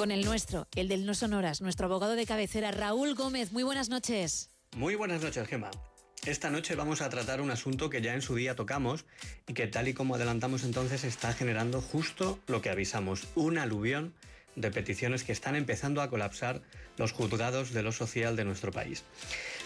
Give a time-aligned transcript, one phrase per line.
[0.00, 3.52] con el nuestro, el del No Sonoras, nuestro abogado de cabecera, Raúl Gómez.
[3.52, 4.48] Muy buenas noches.
[4.74, 5.70] Muy buenas noches, Gemma.
[6.24, 9.04] Esta noche vamos a tratar un asunto que ya en su día tocamos
[9.46, 14.14] y que tal y como adelantamos entonces está generando justo lo que avisamos, un aluvión
[14.56, 16.62] de peticiones que están empezando a colapsar
[16.96, 19.04] los juzgados de lo social de nuestro país.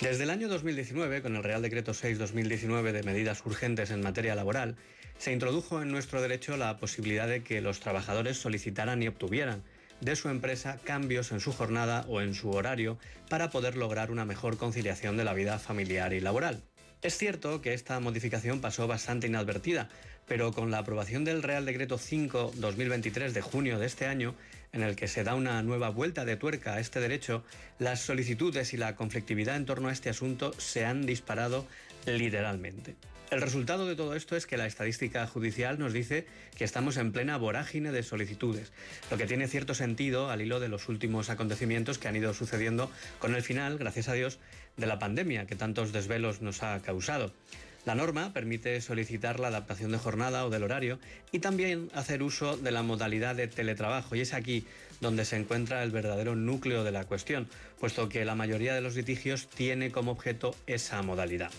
[0.00, 4.76] Desde el año 2019, con el Real Decreto 6-2019 de medidas urgentes en materia laboral,
[5.18, 9.64] se introdujo en nuestro derecho la posibilidad de que los trabajadores solicitaran y obtuvieran
[10.00, 14.24] de su empresa cambios en su jornada o en su horario para poder lograr una
[14.24, 16.62] mejor conciliación de la vida familiar y laboral.
[17.02, 19.88] Es cierto que esta modificación pasó bastante inadvertida,
[20.26, 24.34] pero con la aprobación del Real Decreto 5-2023 de junio de este año,
[24.72, 27.42] en el que se da una nueva vuelta de tuerca a este derecho,
[27.78, 31.66] las solicitudes y la conflictividad en torno a este asunto se han disparado
[32.06, 32.96] literalmente.
[33.30, 37.12] El resultado de todo esto es que la estadística judicial nos dice que estamos en
[37.12, 38.72] plena vorágine de solicitudes,
[39.08, 42.90] lo que tiene cierto sentido al hilo de los últimos acontecimientos que han ido sucediendo
[43.20, 44.40] con el final, gracias a Dios,
[44.76, 47.32] de la pandemia que tantos desvelos nos ha causado.
[47.84, 50.98] La norma permite solicitar la adaptación de jornada o del horario
[51.30, 54.66] y también hacer uso de la modalidad de teletrabajo y es aquí
[55.00, 58.96] donde se encuentra el verdadero núcleo de la cuestión, puesto que la mayoría de los
[58.96, 61.52] litigios tiene como objeto esa modalidad.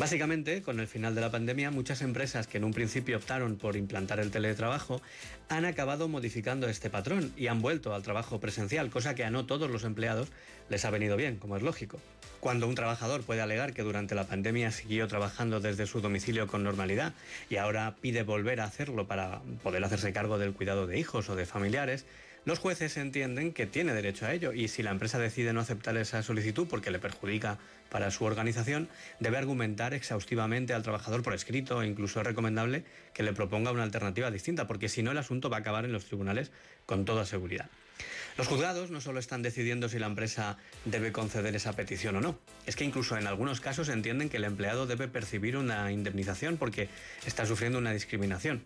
[0.00, 3.76] Básicamente, con el final de la pandemia, muchas empresas que en un principio optaron por
[3.76, 5.02] implantar el teletrabajo
[5.50, 9.44] han acabado modificando este patrón y han vuelto al trabajo presencial, cosa que a no
[9.44, 10.28] todos los empleados
[10.70, 12.00] les ha venido bien, como es lógico.
[12.40, 16.64] Cuando un trabajador puede alegar que durante la pandemia siguió trabajando desde su domicilio con
[16.64, 17.12] normalidad
[17.50, 21.36] y ahora pide volver a hacerlo para poder hacerse cargo del cuidado de hijos o
[21.36, 22.06] de familiares,
[22.44, 25.96] los jueces entienden que tiene derecho a ello y si la empresa decide no aceptar
[25.96, 27.58] esa solicitud porque le perjudica
[27.90, 28.88] para su organización,
[29.18, 33.82] debe argumentar exhaustivamente al trabajador por escrito e incluso es recomendable que le proponga una
[33.82, 36.50] alternativa distinta porque si no el asunto va a acabar en los tribunales
[36.86, 37.68] con toda seguridad.
[38.38, 42.38] Los juzgados no solo están decidiendo si la empresa debe conceder esa petición o no,
[42.64, 46.88] es que incluso en algunos casos entienden que el empleado debe percibir una indemnización porque
[47.26, 48.64] está sufriendo una discriminación.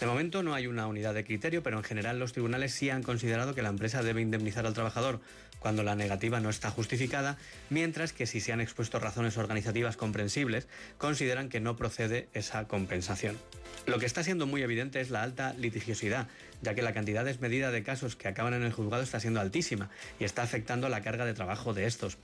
[0.00, 3.02] De momento no hay una unidad de criterio, pero en general los tribunales sí han
[3.02, 5.20] considerado que la empresa debe indemnizar al trabajador
[5.58, 7.36] cuando la negativa no está justificada,
[7.68, 13.36] mientras que si se han expuesto razones organizativas comprensibles, consideran que no procede esa compensación.
[13.84, 16.28] Lo que está siendo muy evidente es la alta litigiosidad,
[16.62, 19.90] ya que la cantidad desmedida de casos que acaban en el juzgado está siendo altísima
[20.18, 22.16] y está afectando la carga de trabajo de estos.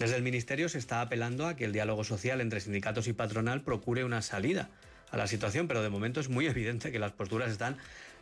[0.00, 3.62] Desde el Ministerio se está apelando a que el diálogo social entre sindicatos y patronal
[3.62, 4.68] procure una salida
[5.10, 7.76] a la situación, pero de momento es muy evidente que las posturas están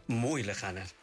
[0.06, 0.94] muy lejanas.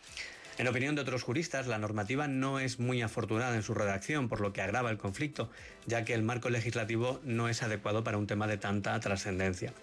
[0.57, 4.39] En opinión de otros juristas, la normativa no es muy afortunada en su redacción, por
[4.39, 5.49] lo que agrava el conflicto,
[5.85, 9.73] ya que el marco legislativo no es adecuado para un tema de tanta trascendencia.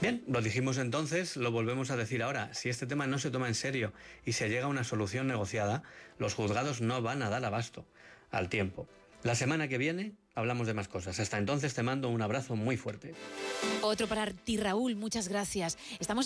[0.00, 2.52] Bien, lo dijimos entonces, lo volvemos a decir ahora.
[2.54, 3.92] Si este tema no se toma en serio
[4.24, 5.84] y se llega a una solución negociada,
[6.18, 7.84] los juzgados no van a dar abasto
[8.32, 8.88] al tiempo.
[9.22, 11.20] La semana que viene hablamos de más cosas.
[11.20, 13.14] Hasta entonces te mando un abrazo muy fuerte.
[13.82, 14.96] Otro para ti, Raúl.
[14.96, 15.76] Muchas gracias.
[15.98, 16.18] Estamos